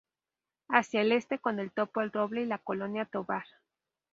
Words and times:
Hacia 0.67 1.01
el 1.01 1.11
Este 1.11 1.37
con 1.37 1.59
el 1.59 1.71
Topo 1.71 2.01
El 2.01 2.11
Roble 2.11 2.41
y 2.41 2.47
la 2.47 2.57
Colonia 2.57 3.05
Tovar. 3.05 3.45